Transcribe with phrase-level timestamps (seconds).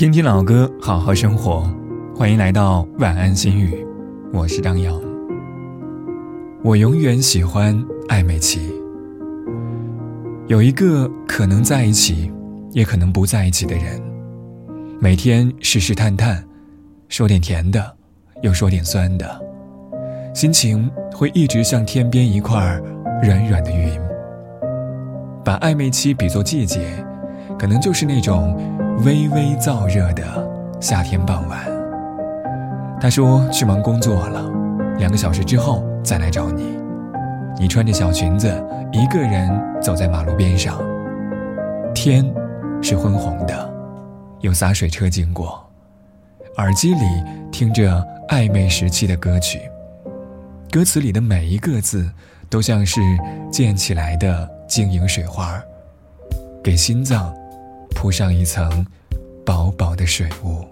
[0.00, 1.70] 听听老歌，好好生活。
[2.16, 3.86] 欢迎来到晚安心语，
[4.32, 4.98] 我是张扬。
[6.64, 8.72] 我永远喜欢艾美琪。
[10.46, 12.32] 有一个可能在一起，
[12.72, 14.00] 也可能不在一起的人，
[14.98, 16.42] 每天试试探探，
[17.10, 17.94] 说点甜的，
[18.40, 19.38] 又说点酸的，
[20.34, 22.58] 心情会一直像天边一块
[23.22, 24.00] 软软的云。
[25.44, 26.80] 把暧昧期比作季节，
[27.58, 28.58] 可能就是那种。
[29.04, 30.22] 微微燥热的
[30.78, 31.58] 夏天傍晚，
[33.00, 34.44] 他说去忙工作了，
[34.98, 36.78] 两个小时之后再来找你。
[37.58, 39.50] 你穿着小裙子，一个人
[39.80, 40.78] 走在马路边上，
[41.94, 42.30] 天
[42.82, 43.72] 是昏红的，
[44.40, 45.66] 有洒水车经过，
[46.58, 47.00] 耳机里
[47.50, 49.60] 听着暧昧时期的歌曲，
[50.70, 52.06] 歌词里的每一个字
[52.50, 53.00] 都像是
[53.50, 55.58] 溅起来的晶莹水花，
[56.62, 57.34] 给心脏。
[58.00, 58.86] 铺上一层
[59.44, 60.64] 薄薄的水雾。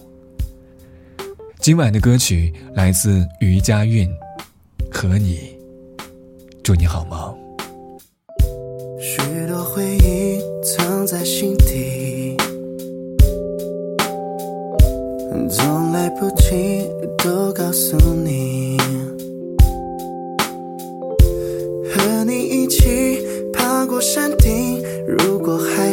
[1.60, 4.08] 今晚的歌曲来自于佳韵，
[4.90, 5.54] 和你，
[6.62, 7.36] 祝你好梦。
[8.98, 12.34] 许多回忆藏在心底，
[15.50, 18.78] 总来不及都告诉你，
[21.92, 23.20] 和你一起
[23.52, 25.87] 爬过山顶，如果还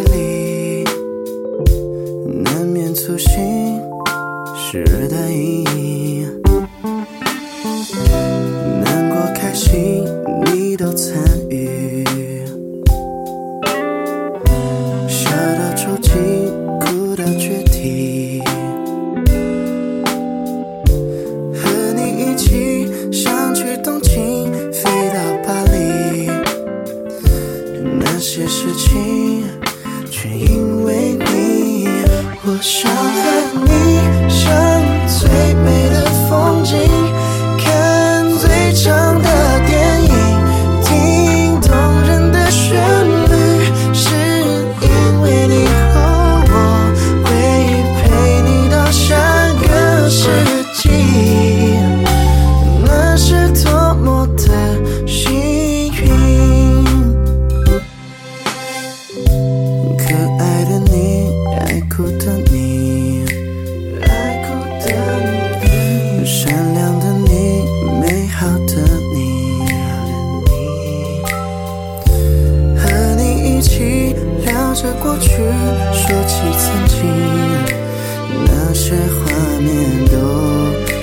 [4.76, 6.28] 时的意，
[8.84, 10.04] 难过开心
[10.44, 11.18] 你都参
[11.50, 12.04] 与，
[15.08, 17.64] 笑到抽筋，哭到决
[32.68, 34.75] 想和你。
[74.76, 75.30] 着过去
[75.94, 77.00] 说起曾经
[78.46, 80.95] 那些画面都